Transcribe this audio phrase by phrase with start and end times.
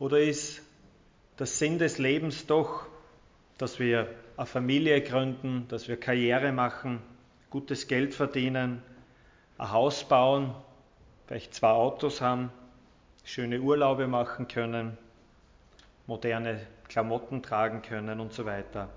[0.00, 0.62] Oder ist
[1.38, 2.86] der Sinn des Lebens doch,
[3.58, 7.02] dass wir eine Familie gründen, dass wir Karriere machen,
[7.50, 8.82] gutes Geld verdienen,
[9.58, 10.54] ein Haus bauen,
[11.26, 12.50] vielleicht zwei Autos haben,
[13.24, 14.96] schöne Urlaube machen können,
[16.06, 18.88] moderne Klamotten tragen können und so weiter.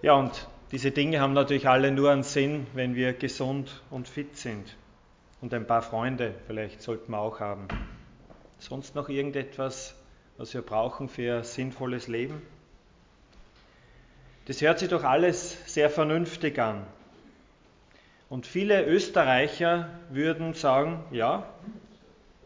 [0.00, 4.38] Ja, und diese Dinge haben natürlich alle nur einen Sinn, wenn wir gesund und fit
[4.38, 4.76] sind.
[5.42, 7.68] Und ein paar Freunde vielleicht sollten wir auch haben.
[8.58, 9.94] Sonst noch irgendetwas,
[10.38, 12.42] was wir brauchen für sinnvolles Leben?
[14.46, 16.86] Das hört sich doch alles sehr vernünftig an.
[18.28, 21.48] Und viele Österreicher würden sagen, ja,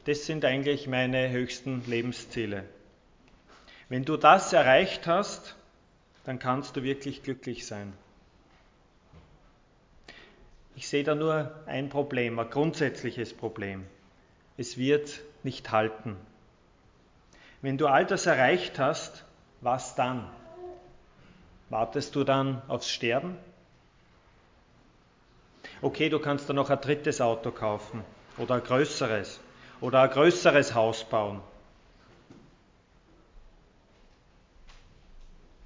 [0.05, 2.65] das sind eigentlich meine höchsten Lebensziele.
[3.89, 5.57] Wenn du das erreicht hast,
[6.25, 7.93] dann kannst du wirklich glücklich sein.
[10.77, 13.85] Ich sehe da nur ein Problem, ein grundsätzliches Problem.
[14.57, 16.17] Es wird nicht halten.
[17.63, 19.25] Wenn du all das erreicht hast,
[19.61, 20.29] was dann?
[21.69, 23.37] Wartest du dann aufs Sterben?
[25.83, 28.05] Okay, du kannst dann noch ein drittes Auto kaufen
[28.39, 29.41] oder ein größeres
[29.81, 31.41] oder ein größeres Haus bauen.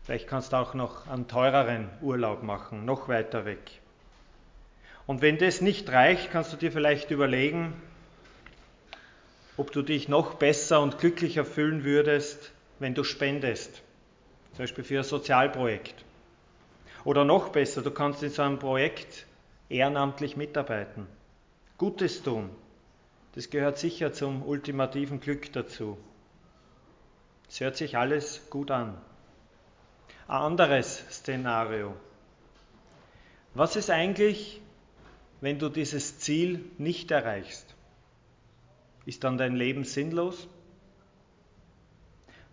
[0.05, 3.81] Vielleicht kannst du auch noch einen teureren Urlaub machen, noch weiter weg.
[5.07, 7.73] Und wenn das nicht reicht, kannst du dir vielleicht überlegen,
[9.57, 13.83] ob du dich noch besser und glücklicher fühlen würdest, wenn du spendest,
[14.53, 16.05] zum Beispiel für ein Sozialprojekt.
[17.05, 19.27] Oder noch besser, du kannst in so einem Projekt
[19.69, 21.07] ehrenamtlich mitarbeiten,
[21.77, 22.51] Gutes tun.
[23.35, 25.99] Das gehört sicher zum ultimativen Glück dazu.
[27.49, 28.97] Es hört sich alles gut an.
[30.29, 31.95] Ein anderes Szenario.
[33.55, 34.61] Was ist eigentlich,
[35.41, 37.74] wenn du dieses Ziel nicht erreichst?
[39.07, 40.49] Ist dann dein Leben sinnlos?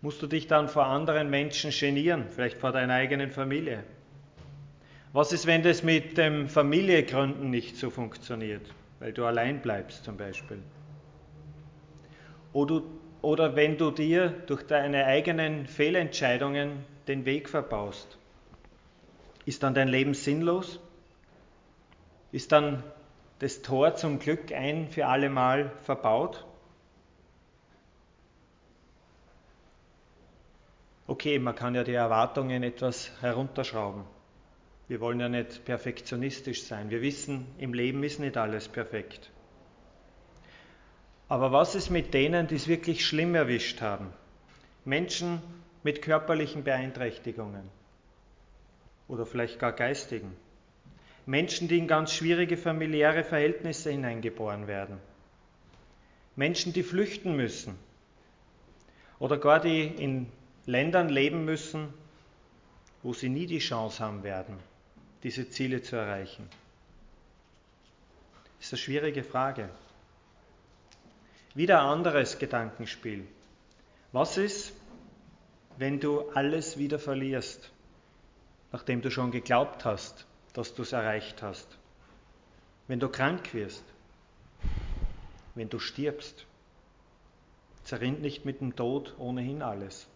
[0.00, 3.84] Musst du dich dann vor anderen Menschen genieren, vielleicht vor deiner eigenen Familie?
[5.12, 8.62] Was ist, wenn das mit dem Familiegründen nicht so funktioniert,
[8.98, 10.58] weil du allein bleibst zum Beispiel?
[12.52, 12.82] Oder,
[13.20, 18.18] oder wenn du dir durch deine eigenen Fehlentscheidungen den Weg verbaust?
[19.44, 20.80] Ist dann dein Leben sinnlos?
[22.32, 22.82] Ist dann
[23.42, 26.46] das Tor zum Glück ein für alle Mal verbaut?
[31.08, 34.04] Okay, man kann ja die Erwartungen etwas herunterschrauben.
[34.86, 36.90] Wir wollen ja nicht perfektionistisch sein.
[36.90, 39.32] Wir wissen, im Leben ist nicht alles perfekt.
[41.28, 44.12] Aber was ist mit denen, die es wirklich schlimm erwischt haben?
[44.84, 45.42] Menschen,
[45.82, 47.68] mit körperlichen Beeinträchtigungen
[49.08, 50.36] oder vielleicht gar geistigen.
[51.26, 54.98] Menschen, die in ganz schwierige familiäre Verhältnisse hineingeboren werden.
[56.34, 57.78] Menschen, die flüchten müssen
[59.18, 60.26] oder gar die in
[60.66, 61.92] Ländern leben müssen,
[63.02, 64.56] wo sie nie die Chance haben werden,
[65.22, 66.48] diese Ziele zu erreichen.
[68.58, 69.68] Das ist eine schwierige Frage.
[71.54, 73.26] Wieder ein anderes Gedankenspiel.
[74.12, 74.72] Was ist,
[75.78, 77.70] wenn du alles wieder verlierst,
[78.70, 81.66] nachdem du schon geglaubt hast, dass du es erreicht hast.
[82.88, 83.84] Wenn du krank wirst,
[85.54, 86.46] wenn du stirbst,
[87.84, 90.06] zerrinnt nicht mit dem Tod ohnehin alles.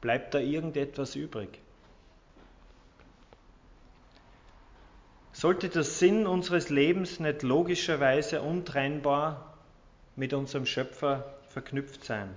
[0.00, 1.60] Bleibt da irgendetwas übrig?
[5.32, 9.56] Sollte der Sinn unseres Lebens nicht logischerweise untrennbar
[10.14, 12.36] mit unserem Schöpfer verknüpft sein?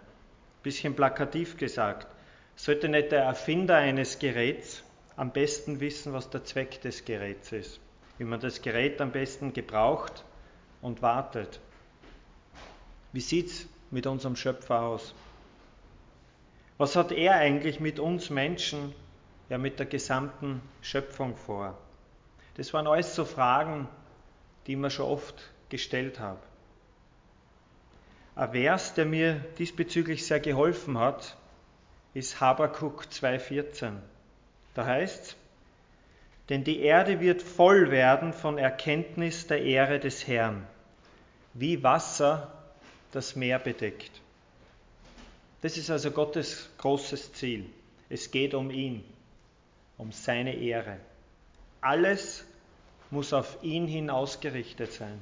[0.63, 2.07] Bisschen plakativ gesagt.
[2.55, 4.84] Sollte nicht der Erfinder eines Geräts
[5.15, 7.79] am besten wissen, was der Zweck des Geräts ist,
[8.17, 10.23] wie man das Gerät am besten gebraucht
[10.81, 11.59] und wartet?
[13.13, 15.13] Wie sieht es mit unserem Schöpfer aus?
[16.77, 18.93] Was hat er eigentlich mit uns Menschen,
[19.47, 21.77] ja mit der gesamten Schöpfung vor?
[22.55, 23.87] Das waren alles so Fragen,
[24.67, 26.39] die ich mir schon oft gestellt habe.
[28.35, 31.37] Ein Vers, der mir diesbezüglich sehr geholfen hat,
[32.13, 33.93] ist Habakuk 2,14.
[34.75, 35.35] Da heißt es,
[36.49, 40.67] denn die Erde wird voll werden von Erkenntnis der Ehre des Herrn,
[41.53, 42.51] wie Wasser
[43.11, 44.11] das Meer bedeckt.
[45.61, 47.65] Das ist also Gottes großes Ziel.
[48.09, 49.03] Es geht um ihn,
[49.97, 50.97] um seine Ehre.
[51.81, 52.45] Alles
[53.09, 55.19] muss auf ihn hin ausgerichtet sein.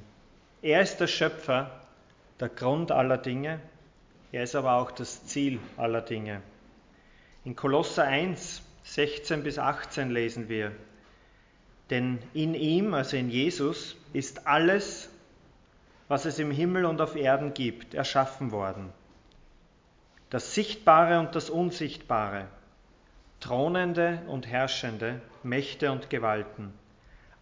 [0.60, 1.80] Er ist der Schöpfer,
[2.40, 3.60] der Grund aller Dinge,
[4.32, 6.42] er ist aber auch das Ziel aller Dinge.
[7.44, 10.72] In Kolosser 1, 16 bis 18 lesen wir,
[11.90, 15.10] denn in ihm, also in Jesus, ist alles,
[16.08, 18.92] was es im Himmel und auf Erden gibt, erschaffen worden.
[20.34, 22.48] das Sichtbare und das Unsichtbare,
[23.38, 26.72] Thronende und Herrschende, Mächte und Gewalten.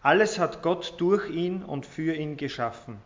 [0.03, 2.99] Alles hat Gott durch ihn und für ihn geschaffen.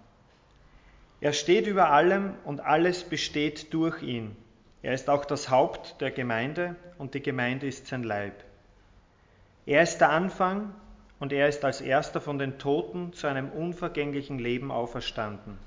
[1.22, 4.36] Er steht über allem und alles besteht durch ihn.
[4.88, 8.46] Er ist auch das Haupt der Gemeinde und die Gemeinde ist sein Leib.
[9.66, 10.74] Er ist der Anfang
[11.20, 15.58] und er ist als erster von den Toten zu einem unvergänglichen Leben auferstanden.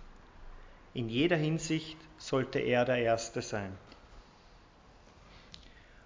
[0.94, 3.76] In jeder Hinsicht sollte er der Erste sein.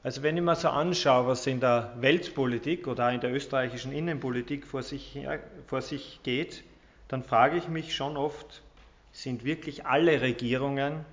[0.02, 4.66] Also wenn ich mir so anschaue, was in der Weltpolitik oder in der österreichischen Innenpolitik
[4.66, 5.24] vor sich,
[5.68, 6.64] vor sich geht,
[7.06, 8.64] dann frage ich mich schon oft,
[9.12, 11.04] sind wirklich alle Regierungen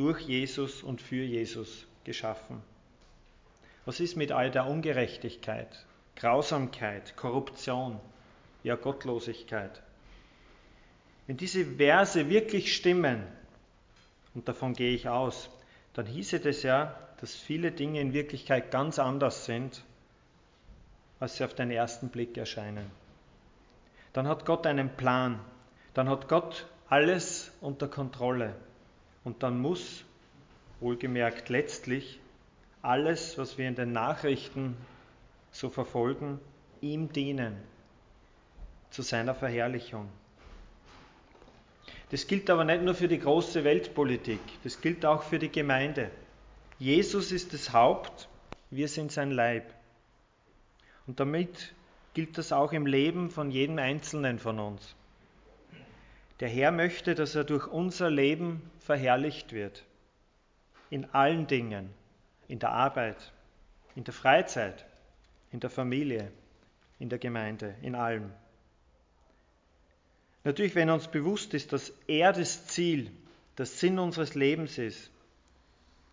[0.00, 2.62] durch Jesus und für Jesus geschaffen?
[3.84, 5.84] Was ist mit all der Ungerechtigkeit,
[6.16, 8.00] Grausamkeit, Korruption,
[8.62, 9.82] ja Gottlosigkeit?
[11.26, 13.26] Wenn diese Verse wirklich stimmen,
[14.34, 15.50] und davon gehe ich aus,
[15.92, 19.84] dann hieße das ja, dass viele Dinge in Wirklichkeit ganz anders sind,
[21.18, 22.90] als sie auf den ersten Blick erscheinen.
[24.14, 25.40] Dann hat Gott einen Plan,
[25.92, 28.54] dann hat Gott alles unter Kontrolle
[29.24, 30.04] und dann muss,
[30.80, 32.20] wohlgemerkt letztlich,
[32.82, 34.76] alles, was wir in den Nachrichten
[35.52, 36.40] so verfolgen,
[36.80, 37.56] ihm dienen,
[38.90, 40.08] zu seiner Verherrlichung.
[42.10, 46.10] Das gilt aber nicht nur für die große Weltpolitik, das gilt auch für die Gemeinde.
[46.78, 48.28] Jesus ist das Haupt,
[48.70, 49.74] wir sind sein Leib.
[51.06, 51.74] Und damit
[52.14, 54.96] gilt das auch im Leben von jedem Einzelnen von uns.
[56.40, 59.84] Der Herr möchte, dass er durch unser Leben verherrlicht wird.
[60.88, 61.90] In allen Dingen,
[62.48, 63.32] in der Arbeit,
[63.94, 64.86] in der Freizeit,
[65.52, 66.32] in der Familie,
[66.98, 68.32] in der Gemeinde, in allem.
[70.42, 73.10] Natürlich, wenn uns bewusst ist, dass er das Ziel,
[73.58, 75.10] der Sinn unseres Lebens ist,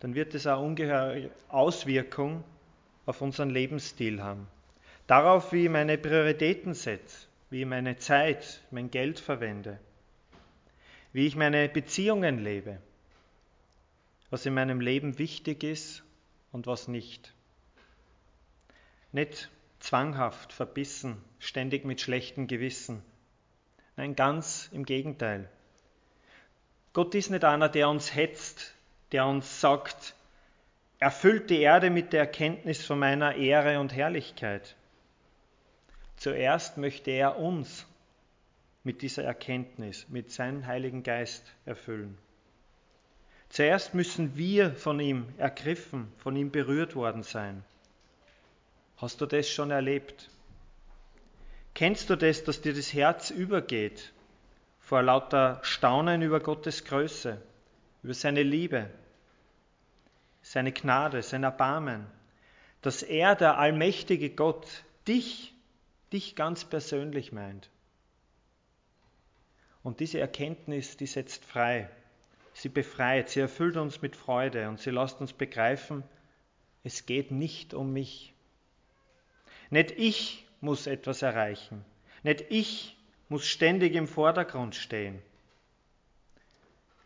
[0.02, 2.44] dann wird es auch ungeheure Auswirkung
[3.06, 4.48] auf unseren Lebensstil haben.
[5.08, 9.80] Darauf, wie ich meine Prioritäten setze, wie ich meine Zeit, mein Geld verwende,
[11.18, 12.78] wie ich meine Beziehungen lebe,
[14.30, 16.04] was in meinem Leben wichtig ist
[16.52, 17.34] und was nicht.
[19.12, 19.50] Nicht
[19.80, 23.02] zwanghaft, verbissen, ständig mit schlechtem Gewissen.
[23.96, 25.50] Nein, ganz im Gegenteil.
[26.94, 28.76] Gott ist nicht einer, der uns hetzt,
[29.12, 30.14] der uns sagt,
[31.00, 34.76] erfüllt die Erde mit der Erkenntnis von meiner Ehre und Herrlichkeit.
[36.18, 37.88] Zuerst möchte er uns
[38.88, 42.18] mit dieser Erkenntnis, mit seinem Heiligen Geist erfüllen.
[43.50, 47.64] Zuerst müssen wir von ihm ergriffen, von ihm berührt worden sein.
[48.98, 50.30] Hast du das schon erlebt?
[51.76, 54.14] Kennst du das, dass dir das Herz übergeht
[54.80, 57.40] vor lauter Staunen über Gottes Größe?
[58.04, 58.90] über seine Liebe,
[60.42, 62.06] seine Gnade, sein Erbarmen,
[62.82, 64.66] dass er, der allmächtige Gott,
[65.10, 65.54] dich,
[66.14, 67.70] dich ganz persönlich meint.
[69.88, 71.90] Und diese Erkenntnis, die setzt frei,
[72.52, 76.04] sie befreit, sie erfüllt uns mit Freude und sie lässt uns begreifen,
[76.84, 78.34] es geht nicht um mich.
[79.70, 81.86] Nicht ich muss etwas erreichen,
[82.22, 82.98] nicht ich
[83.30, 85.22] muss ständig im Vordergrund stehen.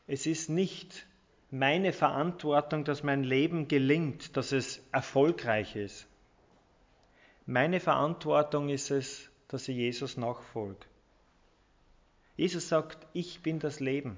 [0.08, 1.06] Es ist nicht
[1.52, 6.08] meine Verantwortung, dass mein Leben gelingt, dass es erfolgreich ist.
[7.46, 10.88] Meine Verantwortung ist es, dass ich Jesus nachfolge.
[12.38, 14.18] Jesus sagt, ich bin das Leben.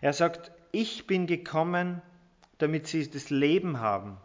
[0.00, 2.02] Er sagt, ich bin gekommen,
[2.58, 4.18] damit sie das Leben haben,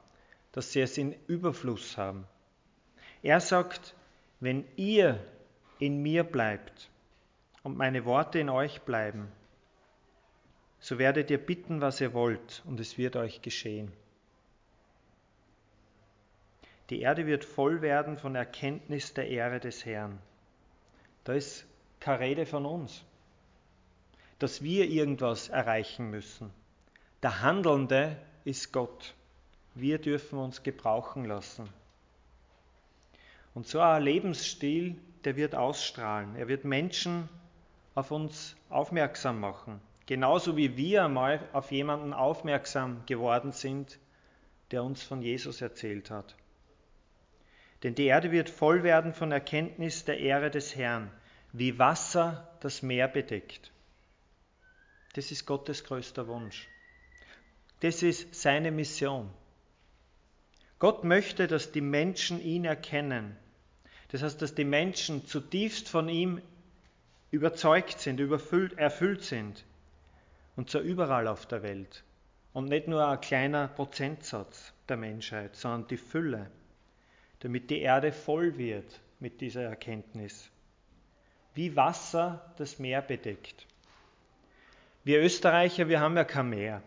[0.52, 2.26] dass sie es in Überfluss haben.
[3.24, 3.96] Er sagt,
[4.40, 5.20] wenn ihr
[5.80, 6.90] in mir bleibt
[7.64, 9.32] und meine Worte in euch bleiben,
[10.80, 13.92] so werdet ihr bitten, was ihr wollt, und es wird euch geschehen.
[16.90, 20.20] Die Erde wird voll werden von Erkenntnis der Ehre des Herrn.
[21.24, 21.66] Da ist
[22.02, 23.04] keine Rede von uns,
[24.40, 26.52] dass wir irgendwas erreichen müssen.
[27.24, 29.14] Der Handelnde ist Gott.
[29.76, 31.70] Wir dürfen uns gebrauchen lassen.
[33.54, 36.36] Und so ein Lebensstil, der wird ausstrahlen.
[36.36, 37.30] Er wird Menschen
[37.94, 39.80] auf uns aufmerksam machen.
[40.08, 44.00] Genauso wie wir einmal auf jemanden aufmerksam geworden sind,
[44.72, 46.36] der uns von Jesus erzählt hat.
[47.84, 51.12] Denn die Erde wird voll werden von Erkenntnis der Ehre des Herrn,
[51.54, 53.72] wie Wasser das Meer bedeckt.
[55.14, 56.68] Das ist Gottes größter Wunsch.
[57.82, 59.30] Das ist seine Mission.
[60.80, 63.36] Gott möchte, dass die Menschen ihn erkennen.
[64.10, 66.42] Das heißt, dass die Menschen zutiefst von ihm
[67.32, 69.64] überzeugt sind, erfüllt sind
[70.56, 72.04] und zwar überall auf der Welt.
[72.54, 76.52] und nicht nur ein kleiner Prozentsatz der Menschheit, sondern die Fülle,
[77.40, 80.51] damit die Erde voll wird mit dieser Erkenntnis.
[81.54, 83.66] Wie Wasser das Meer bedeckt.
[85.04, 86.82] Wir Österreicher, wir haben ja kein Meer.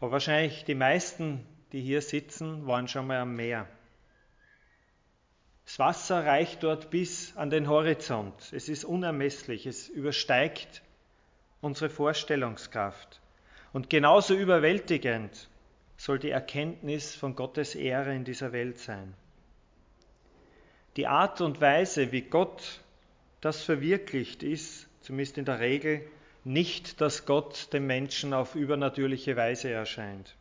[0.00, 3.68] Aber wahrscheinlich die meisten, die hier sitzen, waren schon mal am Meer.
[5.64, 8.52] Das Wasser reicht dort bis an den Horizont.
[8.52, 10.82] Es ist unermesslich, es übersteigt
[11.60, 13.20] unsere Vorstellungskraft.
[13.72, 15.48] Und genauso überwältigend
[15.96, 19.14] soll die Erkenntnis von Gottes Ehre in dieser Welt sein.
[20.96, 22.83] Die Art und Weise, wie Gott
[23.44, 26.00] das verwirklicht, ist, zumindest in der Regel,
[26.44, 30.34] nicht, dass Gott dem Menschen auf übernatürliche Weise erscheint.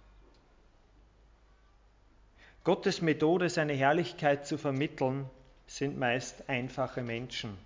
[2.63, 5.29] Gottes Methode, seine Herrlichkeit zu vermitteln,
[5.67, 7.57] sind meist einfache Menschen,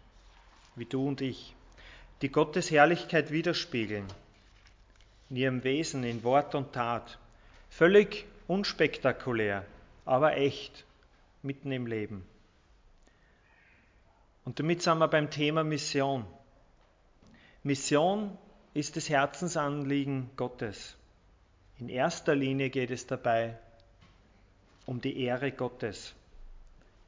[0.75, 1.53] wie du und ich,
[2.23, 4.07] die Gottes Herrlichkeit widerspiegeln,
[5.29, 7.19] in ihrem Wesen, in Wort und Tat,
[7.69, 9.65] völlig unspektakulär,
[10.03, 10.83] aber echt,
[11.43, 12.25] mitten im Leben.
[14.47, 16.25] Und damit sind wir beim Thema Mission.
[17.63, 18.37] Mission
[18.73, 20.95] ist das Herzensanliegen Gottes.
[21.79, 23.57] In erster Linie geht es dabei
[24.85, 26.15] um die Ehre Gottes.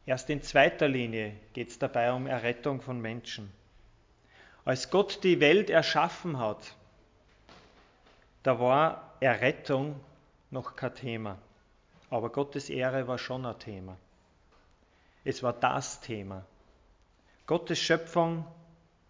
[0.06, 3.50] Erst in zweiter Linie geht es dabei um Errettung von Menschen.
[4.66, 6.76] Als Gott die Welt erschaffen hat,
[8.44, 9.98] da war Errettung
[10.52, 11.38] noch kein Thema.
[12.10, 13.96] Aber Gottes Ehre war schon ein Thema.
[15.24, 16.46] Es war das Thema.
[17.50, 18.46] Gottes Schöpfung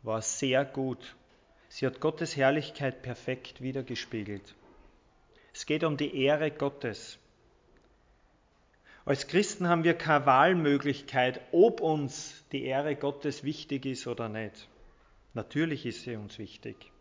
[0.01, 1.17] war sehr gut.
[1.67, 4.55] Sie hat Gottes Herrlichkeit perfekt wiedergespiegelt.
[5.53, 7.19] Es geht um die Ehre Gottes.
[9.03, 14.69] Als Christen haben wir keine Wahlmöglichkeit, ob uns die Ehre Gottes wichtig ist oder nicht.
[15.33, 16.93] Natürlich ist sie uns wichtig.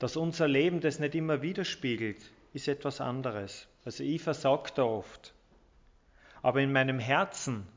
[0.00, 2.18] Dass unser Leben das nicht immer widerspiegelt,
[2.54, 3.68] ist etwas anderes.
[3.84, 5.32] Also ich versage da oft.
[6.42, 7.68] Aber in meinem Herzen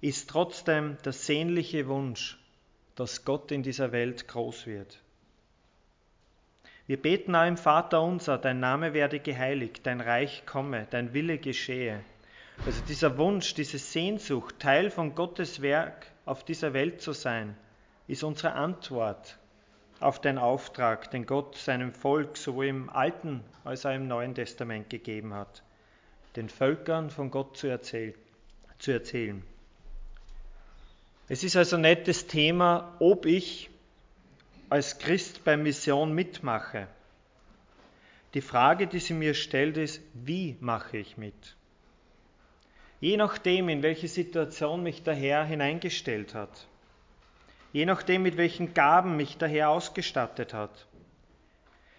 [0.00, 2.38] ist trotzdem der sehnliche Wunsch,
[2.94, 5.00] dass Gott in dieser Welt groß wird.
[6.86, 11.38] Wir beten auch im Vater unser, dein Name werde geheiligt, dein Reich komme, dein Wille
[11.38, 12.00] geschehe.
[12.64, 17.56] Also dieser Wunsch, diese Sehnsucht, Teil von Gottes Werk auf dieser Welt zu sein,
[18.06, 19.38] ist unsere Antwort
[20.00, 24.88] auf den Auftrag, den Gott seinem Volk sowohl im Alten als auch im Neuen Testament
[24.90, 25.62] gegeben hat,
[26.36, 28.14] den Völkern von Gott zu, erzähl
[28.78, 29.42] zu erzählen.
[31.30, 33.68] Es ist also nicht das Thema, ob ich
[34.70, 36.88] als Christ bei Mission mitmache.
[38.34, 41.56] Die Frage, die sie mir stellt, ist, wie mache ich mit?
[43.00, 46.66] Je nachdem, in welche Situation mich der Herr hineingestellt hat,
[47.72, 50.86] je nachdem, mit welchen Gaben mich der Herr ausgestattet hat,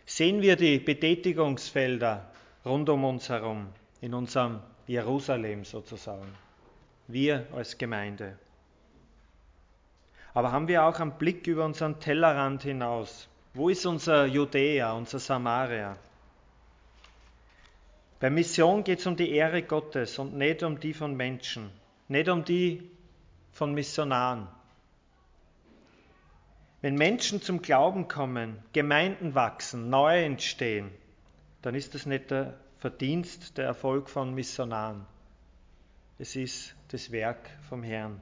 [0.06, 2.32] sehen wir die Betätigungsfelder
[2.66, 3.68] rund um uns herum,
[4.02, 6.34] in unserem Jerusalem sozusagen,
[7.08, 8.38] wir als Gemeinde.
[10.40, 13.28] Aber haben wir auch einen Blick über unseren Tellerrand hinaus?
[13.54, 15.98] Wo ist unser Judäa, unser Samaria?
[18.22, 21.70] Bei Mission geht es um die Ehre Gottes und nicht um die von Menschen,
[22.08, 22.90] nicht um die
[23.52, 24.48] von Missionaren.
[26.80, 30.90] Wenn Menschen zum Glauben kommen, Gemeinden wachsen, neu entstehen,
[31.64, 35.06] dann ist das nicht der Verdienst, der Erfolg von Missionaren.
[36.18, 38.22] Es ist das Werk vom Herrn.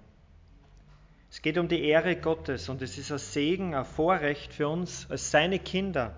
[1.29, 5.09] Es geht um die Ehre Gottes und es ist ein Segen, ein Vorrecht für uns
[5.11, 6.15] als seine Kinder,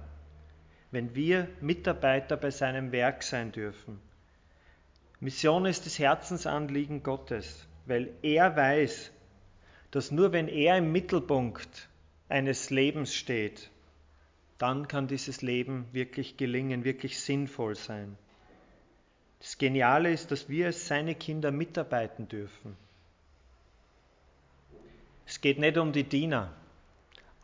[0.92, 4.00] wenn wir Mitarbeiter bei seinem Werk sein dürfen.
[5.20, 9.12] Mission ist das Herzensanliegen Gottes, weil er weiß,
[9.92, 11.90] dass nur wenn er im Mittelpunkt
[12.30, 13.72] eines Lebens steht,
[14.60, 18.18] dann kann dieses Leben wirklich gelingen, wirklich sinnvoll sein.
[19.40, 22.76] Das Geniale ist, dass wir als seine Kinder mitarbeiten dürfen.
[25.30, 26.52] Es geht nicht um die Diener,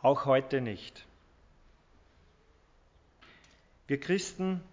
[0.02, 1.06] auch heute nicht.
[3.86, 4.64] Wir Christen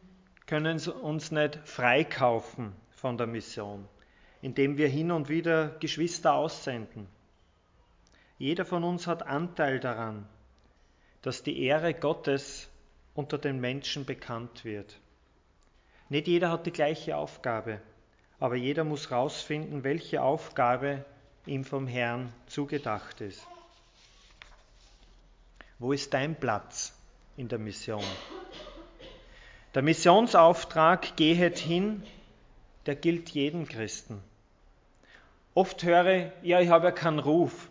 [0.47, 3.87] können uns nicht freikaufen von der Mission,
[4.41, 7.07] indem wir hin und wieder Geschwister aussenden.
[8.39, 10.27] Jeder von uns hat Anteil daran,
[11.21, 12.71] dass die Ehre Gottes
[13.13, 14.99] unter den Menschen bekannt wird.
[16.09, 17.83] Nicht jeder hat die gleiche Aufgabe,
[18.41, 21.05] aber jeder muss herausfinden, welche Aufgabe
[21.47, 23.47] ihm vom Herrn zugedacht ist.
[25.79, 26.95] Wo ist dein Platz
[27.37, 28.05] in der Mission?
[29.75, 32.03] Der Missionsauftrag gehet hin,
[32.87, 34.23] der gilt jedem Christen.
[35.55, 37.69] Oft höre, ja, ich habe ja keinen Ruf.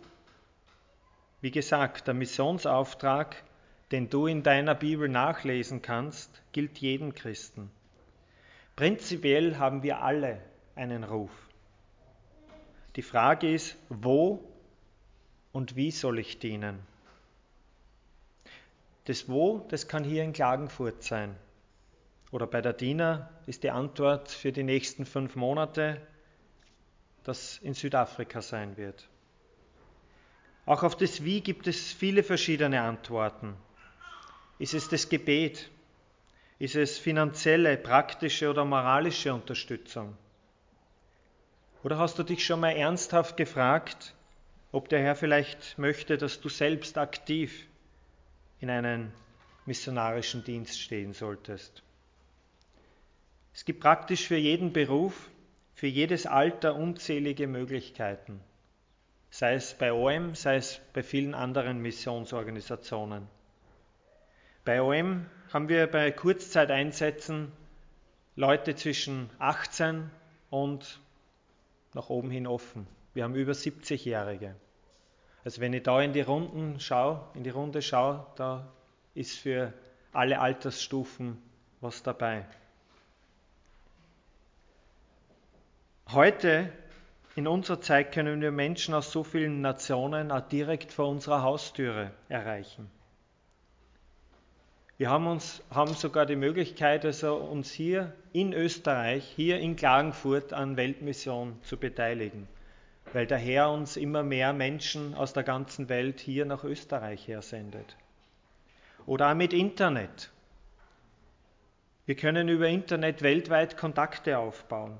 [1.40, 3.42] Wie gesagt, der Missionsauftrag,
[3.90, 7.70] den du in deiner Bibel nachlesen kannst, gilt jedem Christen.
[8.76, 10.40] Prinzipiell haben wir alle
[10.74, 11.30] einen Ruf.
[12.96, 14.46] Die Frage ist, wo
[15.52, 16.78] und wie soll ich dienen?
[19.06, 21.34] Das Wo, das kann hier in Klagenfurt sein.
[22.30, 26.00] Oder bei der Diener ist die Antwort für die nächsten fünf Monate,
[27.24, 29.08] dass in Südafrika sein wird.
[30.64, 33.54] Auch auf das Wie gibt es viele verschiedene Antworten.
[34.58, 35.70] Ist es das Gebet?
[36.58, 40.16] Ist es finanzielle, praktische oder moralische Unterstützung?
[41.82, 44.14] Oder hast du dich schon mal ernsthaft gefragt,
[44.70, 47.66] ob der Herr vielleicht möchte, dass du selbst aktiv
[48.60, 49.12] in einen
[49.66, 51.82] missionarischen Dienst stehen solltest?
[53.54, 55.28] Es gibt praktisch für jeden Beruf,
[55.74, 58.40] für jedes Alter unzählige Möglichkeiten,
[59.30, 63.26] sei es bei OM, sei es bei vielen anderen Missionsorganisationen.
[64.64, 67.50] Bei OM haben wir bei Kurzzeiteinsätzen
[68.36, 70.08] Leute zwischen 18
[70.50, 71.00] und
[71.94, 72.86] nach oben hin offen.
[73.14, 74.54] Wir haben über 70-Jährige.
[75.44, 78.66] Also wenn ich da in die Runden schaue, in die Runde schaue, da
[79.14, 79.72] ist für
[80.12, 81.38] alle Altersstufen
[81.80, 82.46] was dabei.
[86.10, 86.72] Heute
[87.34, 92.12] in unserer Zeit können wir Menschen aus so vielen Nationen auch direkt vor unserer Haustüre
[92.28, 92.90] erreichen.
[95.02, 100.52] Wir haben, uns, haben sogar die Möglichkeit, also uns hier in Österreich, hier in Klagenfurt
[100.52, 102.46] an Weltmission zu beteiligen,
[103.12, 107.96] weil der Herr uns immer mehr Menschen aus der ganzen Welt hier nach Österreich hersendet.
[109.04, 110.30] Oder auch mit Internet.
[112.06, 114.96] Wir können über Internet weltweit Kontakte aufbauen.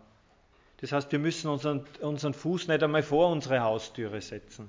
[0.80, 4.68] Das heißt, wir müssen unseren, unseren Fuß nicht einmal vor unsere Haustüre setzen.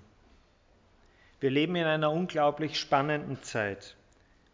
[1.40, 3.96] Wir leben in einer unglaublich spannenden Zeit.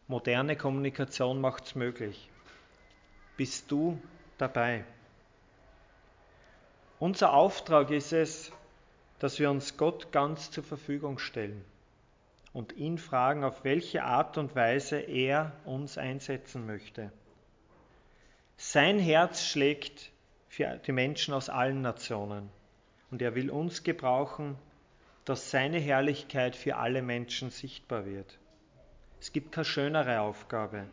[0.09, 2.31] Moderne Kommunikation macht es möglich.
[3.37, 4.01] Bist du
[4.39, 4.83] dabei?
[6.97, 8.51] Unser Auftrag ist es,
[9.19, 11.63] dass wir uns Gott ganz zur Verfügung stellen
[12.53, 17.11] und ihn fragen, auf welche Art und Weise er uns einsetzen möchte.
[18.57, 20.11] Sein Herz schlägt
[20.47, 22.49] für die Menschen aus allen Nationen
[23.11, 24.57] und er will uns gebrauchen,
[25.23, 28.39] dass seine Herrlichkeit für alle Menschen sichtbar wird.
[29.19, 30.85] Es gibt keine schönere Aufgabe,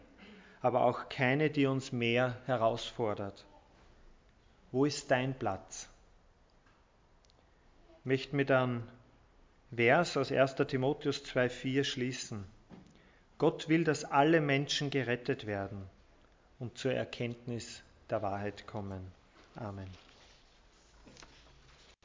[0.61, 3.47] aber auch keine, die uns mehr herausfordert.
[4.73, 5.89] Wo ist dein Platz?
[8.01, 8.83] Ich möchte mit einem
[9.75, 10.57] Vers aus 1.
[10.69, 12.45] Timotheus 2,4 schließen.
[13.39, 15.83] Gott will, dass alle Menschen gerettet werden
[16.59, 19.13] und zur Erkenntnis der Wahrheit kommen.
[19.57, 20.06] Amen.